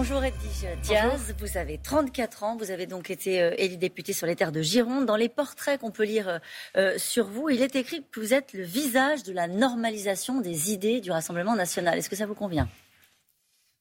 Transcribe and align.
Bonjour 0.00 0.22
Edwige 0.22 0.68
Diaz, 0.84 1.34
vous 1.40 1.56
avez 1.58 1.76
34 1.76 2.44
ans, 2.44 2.56
vous 2.56 2.70
avez 2.70 2.86
donc 2.86 3.10
été 3.10 3.42
euh, 3.42 3.52
élu 3.58 3.76
député 3.76 4.12
sur 4.12 4.28
les 4.28 4.36
terres 4.36 4.52
de 4.52 4.62
Gironde. 4.62 5.06
Dans 5.06 5.16
les 5.16 5.28
portraits 5.28 5.80
qu'on 5.80 5.90
peut 5.90 6.04
lire 6.04 6.28
euh, 6.28 6.38
euh, 6.76 6.98
sur 6.98 7.26
vous, 7.26 7.48
il 7.48 7.62
est 7.62 7.74
écrit 7.74 8.04
que 8.08 8.20
vous 8.20 8.32
êtes 8.32 8.52
le 8.52 8.62
visage 8.62 9.24
de 9.24 9.32
la 9.32 9.48
normalisation 9.48 10.40
des 10.40 10.72
idées 10.72 11.00
du 11.00 11.10
Rassemblement 11.10 11.56
national. 11.56 11.98
Est-ce 11.98 12.08
que 12.08 12.14
ça 12.14 12.26
vous 12.26 12.36
convient? 12.36 12.68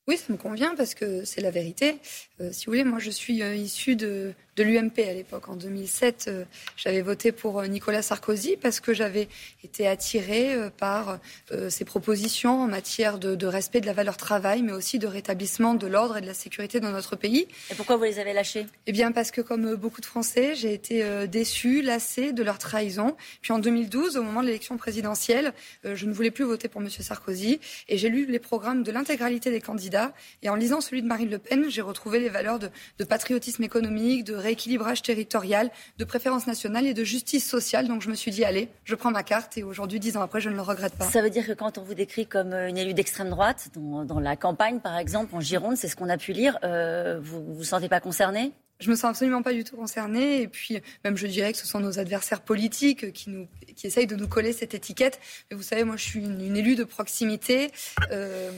Oui, 0.08 0.18
ça 0.18 0.34
me 0.34 0.40
convient 0.40 0.74
parce 0.76 0.96
que 0.96 1.24
c'est 1.24 1.42
la 1.42 1.52
vérité. 1.52 2.00
si 2.52 2.66
vous 2.66 2.72
voulez, 2.72 2.84
moi 2.84 2.98
je 2.98 3.12
suis 3.12 3.44
issu 3.44 3.96
de, 3.96 4.34
de 4.58 4.64
l'UMP 4.64 5.00
à 5.08 5.14
l'époque. 5.14 5.50
En 5.50 5.56
2007, 5.56 6.26
euh, 6.28 6.44
j'avais 6.76 7.02
voté 7.02 7.32
pour 7.32 7.60
euh, 7.60 7.68
Nicolas 7.68 8.02
Sarkozy 8.02 8.58
parce 8.60 8.80
que 8.80 8.92
j'avais 8.92 9.30
été 9.64 9.88
attirée 9.88 10.56
euh, 10.56 10.70
par 10.72 11.20
ses 11.70 11.86
propositions 11.86 12.64
en 12.64 12.68
matière 12.68 13.20
de, 13.20 13.46
respect 13.46 13.82
de 13.82 13.86
la 13.86 13.94
valeur 13.94 14.18
travail, 14.18 14.64
mais 14.64 14.72
aussi 14.72 14.98
de 14.98 15.08
rétablissement 15.08 15.76
de 15.76 15.86
l'ordre 15.86 16.18
et 16.18 16.22
de 16.22 16.26
la 16.26 16.34
sécurité 16.34 16.80
dans 16.80 16.90
notre 16.90 17.16
pays. 17.16 17.48
Et 17.72 17.76
pourquoi 17.76 17.98
vous 17.98 18.04
les 18.04 18.20
avez 18.20 18.34
lâchés? 18.34 18.66
Eh 18.88 18.92
bien, 18.92 19.12
parce 19.12 19.30
que 19.30 19.42
comme 19.42 19.76
beaucoup 19.76 20.02
de 20.02 20.06
Français, 20.06 20.56
j'ai 20.56 20.74
été 20.74 21.28
déçue, 21.28 21.82
lassée 21.82 22.34
de 22.34 22.44
leur 22.44 22.58
trahison. 22.58 23.16
Puis 23.42 23.54
en 23.54 23.60
2012, 23.60 24.18
au 24.18 24.24
moment 24.24 24.42
de 24.42 24.48
l'élection 24.48 24.78
présidentielle, 24.78 25.54
je 25.84 26.06
ne 26.06 26.14
voulais 26.14 26.32
plus 26.32 26.46
voter 26.46 26.68
pour 26.68 26.82
M. 26.82 26.90
Sarkozy 26.90 27.60
et 27.88 27.98
j'ai 27.98 28.10
lu 28.10 28.26
les 28.26 28.40
programmes 28.40 28.84
de 28.84 28.92
l'intégralité 28.92 29.52
des 29.52 29.62
candidats. 29.62 30.14
Et 30.42 30.50
en 30.50 30.56
lisant 30.56 30.82
celui 30.82 31.02
de 31.02 31.08
Marine 31.08 31.30
Le 31.30 31.40
Pen, 31.40 31.70
j'ai 31.70 31.82
retrouvé 31.82 32.20
les 32.20 32.30
valeurs 32.30 32.60
de, 32.60 32.70
de 32.98 33.04
patriotisme 33.04 33.64
économique, 33.64 34.24
de 34.24 34.36
rééquilibrage 34.48 35.02
territorial, 35.02 35.70
de 35.98 36.06
préférence 36.06 36.48
nationale 36.48 36.86
et 36.86 36.94
de 36.94 37.04
justice 37.04 37.48
sociale. 37.48 37.88
Donc 37.88 38.02
je 38.02 38.10
me 38.10 38.16
suis 38.16 38.32
dit, 38.32 38.44
allez, 38.44 38.70
je 38.86 38.96
prends 38.96 39.12
ma 39.12 39.24
carte 39.24 39.58
et 39.58 39.64
aujourd'hui, 39.64 40.00
dix 40.00 40.18
ans 40.18 40.22
après, 40.22 40.42
je 40.42 40.50
ne 40.50 40.56
le 40.56 40.62
regrette 40.62 40.96
pas. 40.96 41.06
Ça 41.06 41.22
veut 41.22 41.30
dire 41.30 41.46
que 41.46 41.54
quand 41.54 41.78
on 41.78 41.84
vous 41.84 41.94
décrit 41.94 42.26
comme 42.26 42.54
euh, 42.54 42.70
une 42.70 42.78
élue 42.78 42.94
d'extrême 42.94 43.30
droite, 43.30 43.70
dans, 43.76 44.20
la 44.20 44.36
campagne 44.36 44.80
par 44.80 44.98
exemple, 44.98 45.36
en 45.36 45.42
Gironde, 45.42 45.78
c'est 45.78 45.88
ce 45.88 45.96
qu'on 45.96 46.10
a 46.10 46.18
pu 46.18 46.32
lire, 46.32 46.58
euh, 46.64 47.20
vous 47.22 47.40
ne 47.40 47.56
vous 47.56 47.64
sentez 47.64 47.90
pas 47.90 48.00
concerné? 48.00 48.52
Je 48.80 48.90
me 48.90 48.96
sens 48.96 49.06
absolument 49.06 49.42
pas 49.42 49.54
du 49.54 49.64
tout 49.64 49.76
concernée. 49.76 50.42
Et 50.42 50.48
puis, 50.48 50.80
même 51.04 51.18
je 51.18 51.28
dirais 51.28 51.52
que 51.52 51.58
ce 51.58 51.68
sont 51.68 51.80
nos 51.80 52.00
adversaires 52.00 52.42
politiques 52.42 53.12
qui, 53.14 53.30
nous, 53.30 53.48
qui 53.76 53.88
essayent 53.88 54.08
de 54.08 54.16
nous 54.16 54.28
coller 54.28 54.54
cette 54.54 54.74
étiquette. 54.74 55.20
Mais 55.50 55.58
vous 55.58 55.64
savez, 55.64 55.84
moi, 55.84 55.98
je 55.98 56.04
suis 56.04 56.20
une, 56.20 56.56
élue 56.56 56.76
de 56.76 56.84
proximité. 56.84 57.72
Euh, 58.12 58.52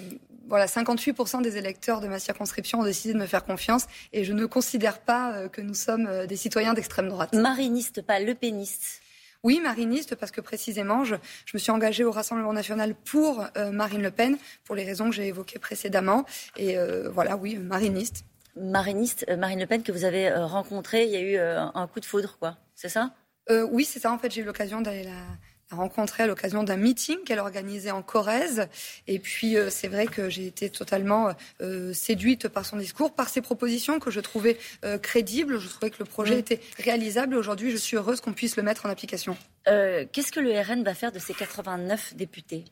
voilà, 0.49 0.65
58% 0.65 1.41
des 1.41 1.57
électeurs 1.57 2.01
de 2.01 2.07
ma 2.07 2.19
circonscription 2.19 2.79
ont 2.79 2.83
décidé 2.83 3.13
de 3.13 3.19
me 3.19 3.27
faire 3.27 3.45
confiance 3.45 3.85
et 4.13 4.23
je 4.23 4.33
ne 4.33 4.45
considère 4.45 4.99
pas 4.99 5.33
euh, 5.33 5.47
que 5.47 5.61
nous 5.61 5.75
sommes 5.75 6.07
euh, 6.07 6.25
des 6.25 6.35
citoyens 6.35 6.73
d'extrême 6.73 7.07
droite. 7.07 7.33
Mariniste, 7.33 8.01
pas 8.01 8.19
le 8.19 8.33
péniste. 8.33 9.01
Oui, 9.43 9.61
mariniste, 9.61 10.15
parce 10.15 10.31
que 10.31 10.41
précisément, 10.41 11.05
je, 11.05 11.15
je 11.45 11.51
me 11.53 11.59
suis 11.59 11.71
engagée 11.71 12.03
au 12.03 12.11
Rassemblement 12.11 12.51
national 12.51 12.93
pour 12.93 13.45
euh, 13.55 13.71
Marine 13.71 14.01
Le 14.01 14.11
Pen, 14.11 14.37
pour 14.65 14.75
les 14.75 14.83
raisons 14.83 15.09
que 15.09 15.15
j'ai 15.15 15.27
évoquées 15.27 15.59
précédemment. 15.59 16.25
Et 16.57 16.75
voilà, 17.13 17.37
oui, 17.37 17.55
mariniste. 17.55 18.25
Mariniste, 18.59 19.25
Marine 19.37 19.59
Le 19.59 19.65
Pen, 19.65 19.83
que 19.83 19.91
vous 19.91 20.05
avez 20.05 20.31
rencontrée, 20.31 21.05
il 21.05 21.11
y 21.11 21.15
a 21.15 21.21
eu 21.21 21.37
un 21.37 21.87
coup 21.87 21.99
de 21.99 22.05
foudre, 22.05 22.37
quoi. 22.39 22.57
C'est 22.75 22.89
ça? 22.89 23.13
Oui, 23.71 23.85
c'est 23.85 23.99
ça. 23.99 24.11
En 24.11 24.19
fait, 24.19 24.31
j'ai 24.31 24.41
eu 24.41 24.45
l'occasion 24.45 24.81
d'aller 24.81 25.03
la 25.03 25.11
rencontré 25.71 26.23
à 26.23 26.27
l'occasion 26.27 26.63
d'un 26.63 26.77
meeting 26.77 27.17
qu'elle 27.23 27.39
organisait 27.39 27.91
en 27.91 28.01
Corrèze. 28.01 28.67
Et 29.07 29.19
puis, 29.19 29.57
euh, 29.57 29.69
c'est 29.69 29.87
vrai 29.87 30.07
que 30.07 30.29
j'ai 30.29 30.47
été 30.47 30.69
totalement 30.69 31.33
euh, 31.61 31.93
séduite 31.93 32.47
par 32.47 32.65
son 32.65 32.77
discours, 32.77 33.13
par 33.13 33.29
ses 33.29 33.41
propositions 33.41 33.99
que 33.99 34.11
je 34.11 34.19
trouvais 34.19 34.57
euh, 34.83 34.97
crédibles. 34.97 35.59
Je 35.59 35.67
trouvais 35.67 35.91
que 35.91 35.99
le 35.99 36.05
projet 36.05 36.35
mm. 36.35 36.39
était 36.39 36.61
réalisable. 36.77 37.35
Aujourd'hui, 37.35 37.71
je 37.71 37.77
suis 37.77 37.97
heureuse 37.97 38.21
qu'on 38.21 38.33
puisse 38.33 38.57
le 38.57 38.63
mettre 38.63 38.85
en 38.85 38.89
application. 38.89 39.37
Qu'est-ce 39.65 40.31
que 40.31 40.39
le 40.39 40.59
RN 40.59 40.83
va 40.83 40.95
faire 40.95 41.11
de 41.11 41.19
ces 41.19 41.35
89 41.35 42.15
députés? 42.15 42.65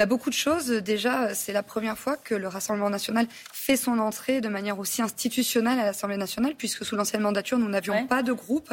Bah, 0.00 0.06
beaucoup 0.06 0.30
de 0.30 0.34
choses. 0.34 0.68
Déjà, 0.68 1.34
c'est 1.34 1.52
la 1.52 1.62
première 1.62 1.98
fois 1.98 2.16
que 2.16 2.34
le 2.34 2.48
Rassemblement 2.48 2.88
national 2.88 3.26
fait 3.52 3.76
son 3.76 3.98
entrée 3.98 4.40
de 4.40 4.48
manière 4.48 4.78
aussi 4.78 5.02
institutionnelle 5.02 5.78
à 5.78 5.84
l'Assemblée 5.84 6.16
nationale, 6.16 6.54
puisque 6.56 6.86
sous 6.86 6.96
l'ancienne 6.96 7.20
mandature, 7.20 7.58
nous 7.58 7.68
n'avions 7.68 8.06
pas 8.06 8.22
de 8.22 8.32
groupe. 8.32 8.72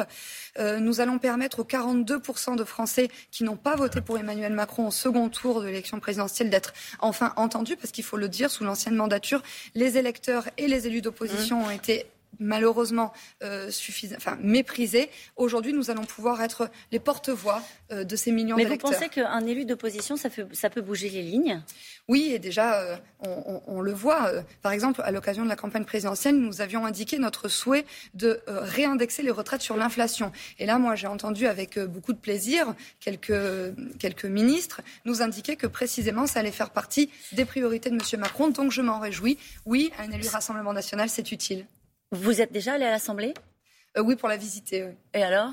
Euh, 0.58 0.80
nous 0.80 1.02
allons 1.02 1.18
permettre 1.18 1.58
aux 1.58 1.64
42% 1.64 2.56
de 2.56 2.64
Français 2.64 3.10
qui 3.30 3.44
n'ont 3.44 3.58
pas 3.58 3.76
voté 3.76 4.00
pour 4.00 4.16
Emmanuel 4.16 4.54
Macron 4.54 4.86
au 4.86 4.90
second 4.90 5.28
tour 5.28 5.60
de 5.60 5.66
l'élection 5.66 6.00
présidentielle 6.00 6.48
d'être 6.48 6.72
enfin 6.98 7.34
entendus, 7.36 7.76
parce 7.76 7.92
qu'il 7.92 8.04
faut 8.04 8.16
le 8.16 8.30
dire, 8.30 8.50
sous 8.50 8.64
l'ancienne 8.64 8.96
mandature, 8.96 9.42
les 9.74 9.98
électeurs 9.98 10.48
et 10.56 10.66
les 10.66 10.86
élus 10.86 11.02
d'opposition 11.02 11.60
mmh. 11.60 11.64
ont 11.64 11.70
été 11.70 12.06
malheureusement 12.40 13.12
euh, 13.42 13.70
enfin, 14.16 14.38
méprisés. 14.40 15.10
Aujourd'hui, 15.36 15.72
nous 15.72 15.90
allons 15.90 16.04
pouvoir 16.04 16.42
être 16.42 16.70
les 16.92 16.98
porte-voix 16.98 17.62
euh, 17.92 18.04
de 18.04 18.16
ces 18.16 18.32
millions 18.32 18.56
d'électeurs. 18.56 18.90
Mais 18.90 18.96
vous 18.96 19.00
pensez 19.00 19.08
qu'un 19.08 19.46
élu 19.46 19.64
d'opposition, 19.64 20.16
ça, 20.16 20.28
ça, 20.52 20.70
peut 20.70 20.80
bouger 20.80 21.08
les 21.08 21.22
lignes? 21.22 21.62
Oui, 22.08 22.32
et 22.32 22.38
déjà, 22.38 22.80
euh, 22.80 22.96
on, 23.66 23.80
le 23.80 23.92
voit. 23.92 24.28
Euh, 24.28 24.42
par 24.62 24.72
exemple, 24.72 25.00
à 25.04 25.10
l'occasion 25.10 25.44
de 25.44 25.48
la 25.48 25.56
campagne 25.56 25.84
présidentielle, 25.84 26.36
nous 26.36 26.60
avions 26.60 26.84
indiqué 26.84 27.18
notre 27.18 27.48
souhait 27.48 27.84
de 28.14 28.40
réindexer 28.46 29.22
les 29.22 29.30
retraites 29.30 29.62
sur 29.62 29.76
l'inflation. 29.76 30.32
Et 30.58 30.66
là, 30.66 30.78
moi, 30.78 30.94
j'ai 30.94 31.06
entendu 31.06 31.46
avec 31.46 31.78
beaucoup 31.78 32.12
de 32.12 32.18
plaisir 32.18 32.74
quelques, 33.00 33.32
quelques 33.98 34.24
ministres 34.24 34.80
nous 35.04 35.22
indiquer 35.22 35.56
que 35.56 35.66
précisément, 35.66 36.26
ça 36.26 36.40
allait 36.40 36.50
faire 36.50 36.70
partie 36.70 37.10
des 37.32 37.44
priorités 37.44 37.90
de 37.90 37.94
M. 37.94 38.20
Macron. 38.20 38.48
Donc, 38.48 38.70
je 38.70 38.82
m'en 38.82 38.98
réjouis. 38.98 39.38
Oui, 39.66 39.90
un 39.98 40.10
élu 40.10 40.28
Rassemblement 40.28 40.72
national, 40.72 41.08
c'est 41.08 41.32
utile. 41.32 41.66
Vous 42.12 42.40
êtes 42.40 42.52
déjà 42.52 42.74
allé 42.74 42.84
à 42.84 42.90
l'Assemblée? 42.90 43.34
Euh, 43.96 44.02
Oui, 44.02 44.16
pour 44.16 44.28
la 44.28 44.36
visiter. 44.36 44.86
Et 45.14 45.22
alors? 45.22 45.52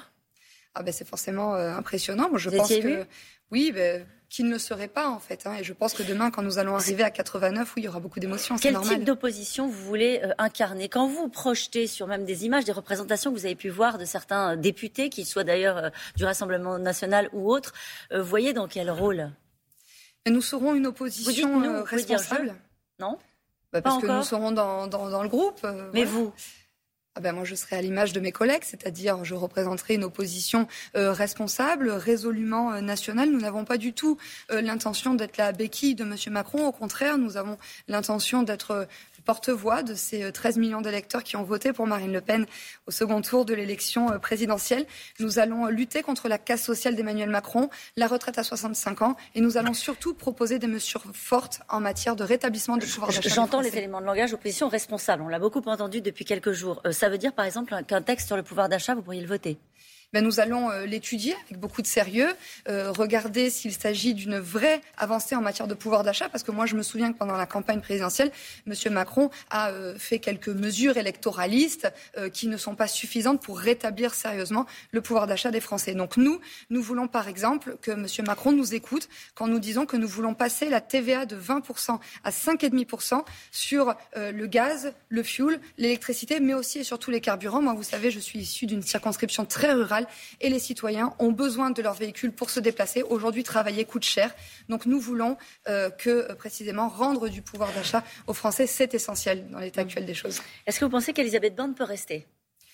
Ah 0.74 0.84
ben, 0.84 0.94
C'est 0.94 1.08
forcément 1.08 1.56
euh, 1.56 1.72
impressionnant. 1.74 2.30
Moi, 2.30 2.40
je 2.40 2.50
pense 2.50 2.70
que. 2.70 3.06
Oui, 3.52 3.72
ben, 3.72 4.06
qui 4.28 4.44
ne 4.44 4.50
le 4.50 4.60
serait 4.60 4.88
pas 4.88 5.08
en 5.08 5.20
fait. 5.20 5.46
Hein. 5.46 5.56
Et 5.60 5.64
je 5.64 5.72
pense 5.72 5.94
que 5.94 6.02
demain, 6.04 6.32
quand 6.32 6.42
nous 6.42 6.58
allons 6.58 6.76
arriver 6.76 7.04
à 7.04 7.12
89, 7.12 7.74
oui, 7.76 7.84
il 7.84 7.86
y 7.86 7.88
aura 7.88 8.00
beaucoup 8.00 8.20
d'émotions. 8.20 8.58
Quel 8.58 8.80
type 8.82 9.04
d'opposition 9.04 9.68
vous 9.68 9.86
voulez 9.86 10.20
euh, 10.24 10.34
incarner? 10.40 10.90
Quand 10.90 11.08
vous 11.08 11.30
projetez 11.30 11.88
sur 11.88 12.08
même 12.08 12.26
des 12.26 12.46
images, 12.46 12.66
des 12.66 12.72
représentations 12.72 13.32
que 13.32 13.38
vous 13.38 13.46
avez 13.46 13.56
pu 13.56 13.70
voir 13.70 13.98
de 13.98 14.06
certains 14.06 14.58
députés, 14.58 15.10
qu'ils 15.10 15.28
soient 15.28 15.44
d'ailleurs 15.44 15.92
du 16.18 16.26
Rassemblement 16.26 16.80
national 16.80 17.30
ou 17.34 17.52
autres, 17.54 17.74
vous 18.12 18.24
voyez 18.24 18.52
dans 18.52 18.68
quel 18.68 18.90
rôle? 18.90 19.32
Nous 20.28 20.42
serons 20.42 20.74
une 20.74 20.88
opposition 20.88 21.84
responsable? 21.84 22.56
non? 23.00 23.20
Bah, 23.74 23.82
parce 23.82 24.02
que 24.02 24.08
nous 24.08 24.24
serons 24.24 24.52
dans, 24.52 24.88
dans, 24.88 25.24
le 25.24 25.30
groupe. 25.30 25.60
Euh, 25.64 25.90
Mais 25.94 26.06
vous 26.06 26.34
ah 27.18 27.22
ben 27.22 27.32
moi, 27.32 27.46
je 27.46 27.56
serai 27.56 27.78
à 27.78 27.82
l'image 27.82 28.12
de 28.12 28.20
mes 28.20 28.34
collègues, 28.34 28.64
c'est-à-dire 28.66 29.24
je 29.24 29.36
représenterai 29.36 29.94
une 29.94 30.04
opposition 30.04 30.68
euh, 30.98 31.14
responsable, 31.14 31.90
résolument 31.90 32.74
euh, 32.74 32.82
nationale. 32.82 33.30
Nous 33.30 33.40
n'avons 33.40 33.64
pas 33.64 33.78
du 33.78 33.94
tout 33.94 34.18
l'intention 34.50 35.14
d'être 35.14 35.38
la 35.38 35.54
béquille 35.54 35.96
de 35.96 36.04
M. 36.04 36.18
Macron. 36.34 36.68
Au 36.68 36.74
contraire, 36.74 37.18
nous 37.18 37.38
avons 37.38 37.58
l'intention 37.88 38.44
d'être 38.44 38.86
porte-voix 39.26 39.84
de 39.84 39.94
ces 39.94 40.32
13 40.32 40.58
euh, 40.58 40.62
millions 40.62 40.82
d'électeurs 40.82 41.24
qui 41.24 41.36
ont 41.36 41.44
voté 41.44 41.74
pour 41.74 41.88
Marine 41.88 42.14
Le 42.14 42.22
Pen 42.22 42.46
au 42.88 42.92
second 42.92 43.22
tour 43.22 43.46
de 43.46 43.54
l'élection 43.54 44.12
euh, 44.12 44.18
présidentielle. 44.20 44.86
Nous 45.20 45.40
allons 45.40 45.68
lutter 45.68 46.02
contre 46.02 46.30
la 46.30 46.38
casse 46.38 46.64
sociale 46.64 46.96
d'Emmanuel 46.96 47.30
Macron, 47.30 47.70
la 47.98 48.08
retraite 48.08 48.38
à 48.38 48.44
65 48.44 49.02
ans, 49.02 49.16
et 49.34 49.42
nous 49.42 49.58
allons 49.58 49.74
surtout 49.74 50.14
proposer 50.14 50.60
des 50.60 50.68
mesures 50.68 51.04
fortes 51.14 51.62
en 51.70 51.80
matière 51.80 52.16
de 52.16 52.24
rétablissement 52.24 52.78
du 52.78 52.86
pouvoir 52.86 53.12
d'achat. 53.12 53.30
J'entends 53.30 53.62
les 53.62 53.76
éléments 53.78 54.02
de 54.02 54.06
langage 54.06 54.34
opposition 54.34 54.70
responsable. 54.70 55.24
On 55.24 55.28
l'a 55.28 55.40
beaucoup 55.40 55.62
entendu 55.66 56.02
depuis 56.02 56.26
quelques 56.26 56.52
jours. 56.52 56.82
Euh, 56.86 56.92
ça 56.92 57.10
veut 57.10 57.18
dire, 57.18 57.34
par 57.34 57.46
exemple, 57.46 57.76
qu'un 57.88 58.02
texte 58.02 58.28
sur 58.28 58.38
le 58.38 58.44
pouvoir 58.44 58.70
d'achat, 58.70 58.96
vous 58.96 59.02
pourriez 59.02 59.22
le 59.22 59.28
voter? 59.28 59.58
Ben, 60.16 60.24
nous 60.24 60.40
allons 60.40 60.72
euh, 60.72 60.86
l'étudier 60.86 61.36
avec 61.44 61.60
beaucoup 61.60 61.82
de 61.82 61.88
sérieux, 61.88 62.30
euh, 62.70 62.90
regarder 62.90 63.50
s'il 63.50 63.74
s'agit 63.74 64.14
d'une 64.14 64.40
vraie 64.40 64.80
avancée 64.96 65.36
en 65.36 65.42
matière 65.42 65.68
de 65.68 65.74
pouvoir 65.74 66.04
d'achat, 66.04 66.30
parce 66.30 66.42
que 66.42 66.52
moi 66.52 66.66
je 66.66 66.78
me 66.78 66.84
souviens 66.84 67.12
que 67.12 67.18
pendant 67.18 67.36
la 67.36 67.46
campagne 67.46 67.82
présidentielle, 67.82 68.32
M. 68.66 68.94
Macron 68.94 69.30
a 69.50 69.72
euh, 69.72 69.98
fait 69.98 70.20
quelques 70.20 70.48
mesures 70.48 70.96
électoralistes 70.96 71.92
qui 72.32 72.48
ne 72.48 72.56
sont 72.56 72.76
pas 72.76 72.88
suffisantes 72.88 73.42
pour 73.42 73.60
rétablir 73.60 74.14
sérieusement 74.14 74.66
le 74.92 75.02
pouvoir 75.02 75.28
d'achat 75.28 75.52
des 75.52 75.60
Français. 75.60 75.94
Donc 75.94 76.16
nous, 76.16 76.40
nous 76.70 76.82
voulons 76.82 77.10
par 77.10 77.28
exemple 77.28 77.76
que 77.82 77.92
M. 77.92 78.08
Macron 78.26 78.54
nous 78.54 78.74
écoute 78.74 79.10
quand 79.34 79.48
nous 79.48 79.60
disons 79.60 79.86
que 79.86 79.98
nous 79.98 80.08
voulons 80.08 80.34
passer 80.34 80.70
la 80.70 80.80
TVA 80.80 81.26
de 81.26 81.36
20% 81.36 82.00
à 82.24 82.30
5,5% 82.30 83.26
sur 83.52 83.96
le 84.16 84.46
gaz, 84.46 84.94
le 85.10 85.24
fioul, 85.24 85.60
l'électricité, 85.78 86.40
mais 86.40 86.54
aussi 86.54 86.80
et 86.80 86.84
surtout 86.86 87.12
les 87.12 87.20
carburants. 87.20 87.62
Moi, 87.62 87.74
vous 87.74 87.84
savez, 87.84 88.12
je 88.12 88.20
suis 88.20 88.40
issue 88.40 88.66
d'une 88.66 88.82
circonscription 88.82 89.46
très 89.46 89.74
rurale 89.74 90.05
et 90.42 90.50
les 90.50 90.60
citoyens 90.60 91.14
ont 91.20 91.32
besoin 91.32 91.72
de 91.72 91.82
leur 91.82 91.94
véhicule 91.94 92.32
pour 92.32 92.50
se 92.50 92.60
déplacer. 92.60 93.04
Aujourd'hui, 93.04 93.44
travailler 93.44 93.86
coûte 93.86 94.04
cher. 94.04 94.34
Donc 94.70 94.86
nous 94.86 95.00
voulons 95.00 95.38
euh, 95.68 95.90
que 95.90 96.10
euh, 96.10 96.36
précisément 96.36 96.90
rendre 96.90 97.30
du 97.30 97.42
pouvoir 97.42 97.72
d'achat 97.74 98.04
aux 98.28 98.34
Français, 98.34 98.68
c'est 98.68 98.94
essentiel 98.94 99.50
dans 99.50 99.60
l'état 99.60 99.82
actuel 99.82 100.06
des 100.06 100.14
choses. 100.14 100.42
Est-ce 100.66 100.80
que 100.80 100.86
vous 100.86 100.92
pensez 100.92 101.14
qu'Elisabeth 101.14 101.56
Borne 101.56 101.74
peut 101.74 101.84
rester? 101.84 102.28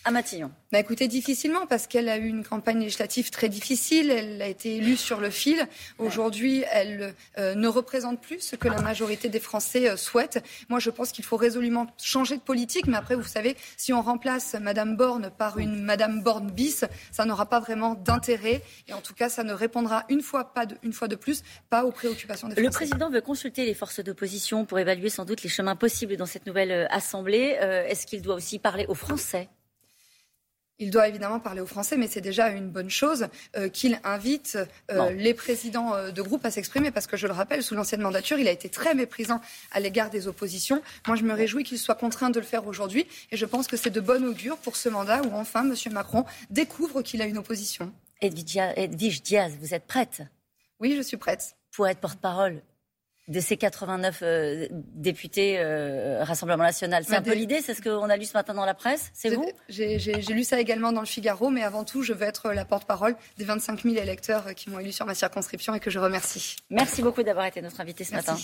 À 0.04 0.12
Matignon 0.12 0.52
bah 0.72 0.80
Écoutez, 0.80 1.08
difficilement, 1.08 1.68
parce 1.68 1.86
qu'elle 1.86 2.10
a 2.10 2.18
eu 2.18 2.28
une 2.28 2.44
campagne 2.44 2.80
législative 2.80 3.30
très 3.30 3.50
difficile. 3.50 4.10
Elle 4.10 4.42
a 4.42 4.48
été 4.48 4.78
élue 4.78 4.96
sur 4.96 5.20
le 5.20 5.30
fil. 5.30 5.68
Aujourd'hui, 6.00 6.64
elle 6.72 7.14
euh, 7.38 7.56
ne 7.56 7.68
représente 7.68 8.22
plus 8.22 8.40
ce 8.40 8.56
que 8.56 8.68
la 8.70 8.82
majorité 8.82 9.28
des 9.30 9.40
Français 9.40 9.90
euh, 9.90 9.98
souhaitent. 9.98 10.44
Moi, 10.70 10.80
je 10.80 10.90
pense 10.90 11.12
qu'il 11.12 11.26
faut 11.26 11.36
résolument 11.36 11.88
changer 12.02 12.38
de 12.38 12.42
politique. 12.42 12.88
Mais 12.88 12.96
après, 12.96 13.16
vous 13.16 13.24
savez, 13.24 13.58
si 13.76 13.92
on 13.92 14.02
remplace 14.02 14.56
Madame 14.60 14.96
Borne 14.96 15.30
par 15.38 15.60
une 15.60 15.84
Madame 15.84 16.24
Borne 16.24 16.50
bis, 16.50 16.86
ça 17.12 17.26
n'aura 17.26 17.48
pas 17.48 17.60
vraiment 17.60 17.96
d'intérêt. 17.96 18.64
Et 18.88 18.94
en 18.94 19.02
tout 19.02 19.14
cas, 19.14 19.28
ça 19.28 19.44
ne 19.44 19.54
répondra 19.54 20.06
une 20.10 20.22
fois, 20.22 20.54
pas 20.54 20.66
de, 20.66 20.78
une 20.84 20.94
fois 20.94 21.10
de 21.10 21.16
plus 21.16 21.44
pas 21.70 21.84
aux 21.84 21.92
préoccupations 21.92 22.48
des 22.48 22.56
Français. 22.56 22.66
Le 22.66 22.74
président 22.74 23.10
veut 23.10 23.22
consulter 23.22 23.66
les 23.66 23.74
forces 23.74 24.00
d'opposition 24.00 24.66
pour 24.66 24.80
évaluer 24.80 25.10
sans 25.10 25.26
doute 25.26 25.44
les 25.44 25.50
chemins 25.50 25.76
possibles 25.76 26.16
dans 26.16 26.26
cette 26.26 26.48
nouvelle 26.48 26.72
euh, 26.72 26.88
Assemblée. 26.90 27.58
Est-ce 27.62 28.08
qu'il 28.08 28.22
doit 28.22 28.36
aussi 28.36 28.58
parler 28.58 28.86
aux 28.88 28.96
Français? 28.96 29.50
Il 30.82 30.90
doit 30.90 31.08
évidemment 31.08 31.40
parler 31.40 31.62
aux 31.62 31.68
Français, 31.68 31.96
mais 31.96 32.08
c'est 32.08 32.22
déjà 32.22 32.50
une 32.50 32.68
bonne 32.68 32.90
chose 32.90 33.28
euh, 33.56 33.70
qu'il 33.70 34.00
invite 34.04 34.58
euh, 34.90 35.12
les 35.12 35.36
présidents 35.36 35.94
euh, 35.94 36.10
de 36.10 36.22
groupe 36.24 36.44
à 36.44 36.50
s'exprimer, 36.50 36.90
parce 36.90 37.06
que 37.06 37.16
je 37.16 37.28
le 37.28 37.34
rappelle, 37.34 37.62
sous 37.62 37.76
l'ancienne 37.76 38.02
mandature, 38.02 38.40
il 38.40 38.48
a 38.48 38.52
été 38.52 38.68
très 38.68 38.96
méprisant 38.96 39.42
à 39.72 39.80
l'égard 39.80 40.10
des 40.10 40.28
oppositions. 40.28 40.82
Moi, 41.08 41.16
je 41.16 41.24
me 41.24 41.34
réjouis 41.34 41.64
qu'il 41.64 41.78
soit 41.78 41.94
contraint 41.94 42.32
de 42.32 42.40
le 42.40 42.46
faire 42.46 42.66
aujourd'hui, 42.66 43.06
et 43.30 43.38
je 43.38 43.46
pense 43.46 43.68
que 43.68 43.78
c'est 43.78 43.92
de 43.92 44.02
bon 44.02 44.26
augure 44.26 44.58
pour 44.58 44.76
ce 44.76 44.90
mandat 44.90 45.22
où 45.22 45.32
enfin 45.36 45.64
M. 45.64 45.76
Macron 45.94 46.26
découvre 46.50 47.04
qu'il 47.04 47.22
a 47.22 47.26
une 47.26 47.38
opposition. 47.38 47.94
Edwige 48.20 49.22
Diaz, 49.22 49.54
vous 49.62 49.76
êtes 49.76 49.86
prête? 49.86 50.24
Oui, 50.80 50.96
je 50.98 51.04
suis 51.04 51.18
prête. 51.18 51.56
Pour 51.72 51.88
être 51.88 52.00
porte-parole 52.00 52.64
de 53.32 53.40
ces 53.40 53.58
89 53.58 54.20
euh, 54.22 54.68
députés 54.72 55.56
euh, 55.58 56.24
Rassemblement 56.24 56.64
national. 56.64 57.04
C'est 57.08 57.16
un 57.16 57.22
peu 57.22 57.34
l'idée, 57.34 57.62
c'est 57.62 57.74
ce 57.74 57.82
qu'on 57.82 58.10
a 58.10 58.18
lu 58.18 58.26
ce 58.26 58.34
matin 58.34 58.54
dans 58.54 58.66
la 58.66 58.74
presse, 58.74 59.10
c'est 59.14 59.30
vous 59.30 59.50
J'ai 59.70 59.98
lu 60.30 60.44
ça 60.44 60.60
également 60.60 60.92
dans 60.92 61.00
le 61.00 61.08
Figaro, 61.08 61.50
mais 61.50 61.64
avant 61.64 61.84
tout, 61.84 62.04
je 62.04 62.14
veux 62.14 62.26
être 62.26 62.52
la 62.52 62.66
porte-parole 62.66 63.16
des 63.38 63.46
25 63.46 63.84
000 63.84 63.96
électeurs 63.96 64.54
qui 64.56 64.70
m'ont 64.70 64.80
élu 64.80 64.92
sur 64.92 65.06
ma 65.06 65.16
circonscription 65.16 65.74
et 65.74 65.80
que 65.80 65.90
je 65.90 66.00
remercie. 66.00 66.58
Merci 66.70 67.02
beaucoup 67.02 67.24
d'avoir 67.24 67.46
été 67.46 67.62
notre 67.62 67.80
invité 67.80 68.04
ce 68.04 68.14
matin. 68.14 68.36